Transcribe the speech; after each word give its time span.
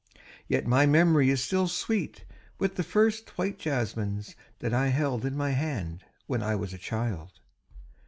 Yet 0.47 0.65
my 0.65 0.87
memory 0.87 1.29
is 1.29 1.43
still 1.43 1.67
sweet 1.67 2.25
with 2.57 2.73
the 2.73 2.81
first 2.81 3.37
white 3.37 3.59
jasmines 3.59 4.35
that 4.57 4.73
I 4.73 4.87
held 4.87 5.25
in 5.25 5.37
my 5.37 5.51
hand 5.51 6.03
when 6.25 6.41
I 6.41 6.55
was 6.55 6.73
a 6.73 6.79
child. 6.79 7.39